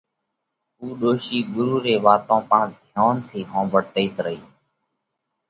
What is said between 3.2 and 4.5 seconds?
ٿِي ۿومڀۯتئِيت رئِي۔